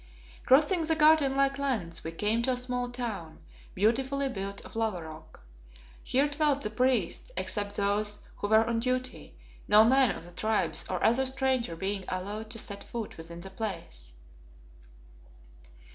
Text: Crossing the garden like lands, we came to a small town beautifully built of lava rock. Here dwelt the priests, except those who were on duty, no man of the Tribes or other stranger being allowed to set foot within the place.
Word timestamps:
Crossing 0.47 0.81
the 0.81 0.95
garden 0.95 1.37
like 1.37 1.59
lands, 1.59 2.03
we 2.03 2.11
came 2.11 2.41
to 2.41 2.53
a 2.53 2.57
small 2.57 2.89
town 2.89 3.37
beautifully 3.75 4.27
built 4.27 4.59
of 4.61 4.75
lava 4.75 5.03
rock. 5.03 5.41
Here 6.03 6.27
dwelt 6.27 6.63
the 6.63 6.71
priests, 6.71 7.31
except 7.37 7.75
those 7.75 8.17
who 8.37 8.47
were 8.47 8.65
on 8.65 8.79
duty, 8.79 9.37
no 9.67 9.83
man 9.83 10.15
of 10.15 10.25
the 10.25 10.31
Tribes 10.31 10.85
or 10.89 11.03
other 11.03 11.27
stranger 11.27 11.75
being 11.75 12.03
allowed 12.07 12.49
to 12.49 12.57
set 12.57 12.83
foot 12.83 13.15
within 13.15 13.41
the 13.41 13.51
place. 13.51 14.13